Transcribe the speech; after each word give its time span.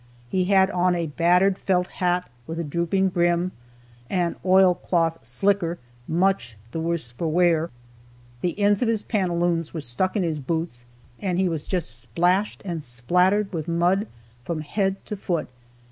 He 0.29 0.45
had 0.45 0.71
on 0.71 0.95
a 0.95 1.05
battered 1.05 1.59
felt 1.59 1.85
hat, 1.85 2.27
with 2.47 2.57
a 2.59 2.63
drooping 2.63 3.09
brim, 3.09 3.51
an 4.09 4.35
oil 4.43 4.73
cloth 4.73 5.19
"slicker," 5.23 5.77
much 6.07 6.57
the 6.71 6.79
worse 6.79 7.11
for 7.11 7.27
wear, 7.27 7.69
the 8.41 8.59
ends 8.59 8.81
of 8.81 8.87
his 8.87 9.03
pantaloons 9.03 9.75
were 9.75 9.81
stuck 9.81 10.15
in 10.15 10.23
his 10.23 10.39
boots, 10.39 10.85
and 11.19 11.37
he 11.37 11.47
was 11.47 11.67
just 11.67 11.99
splashed 12.01 12.63
and 12.65 12.83
splattered 12.83 13.53
with 13.53 13.67
mud 13.67 14.07
from 14.43 14.61
head 14.61 14.95
to 15.05 15.15
foot. 15.15 15.47